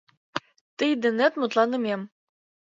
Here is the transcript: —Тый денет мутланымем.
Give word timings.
—Тый 0.77 0.91
денет 1.03 1.33
мутланымем. 1.39 2.01